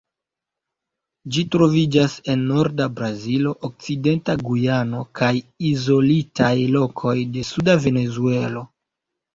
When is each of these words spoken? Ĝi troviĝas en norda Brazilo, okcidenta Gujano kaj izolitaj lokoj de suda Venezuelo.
Ĝi 1.35 1.43
troviĝas 1.55 2.15
en 2.35 2.47
norda 2.53 2.89
Brazilo, 3.01 3.53
okcidenta 3.71 4.37
Gujano 4.49 5.03
kaj 5.21 5.33
izolitaj 5.75 6.53
lokoj 6.79 7.19
de 7.37 7.49
suda 7.53 7.81
Venezuelo. 7.89 8.69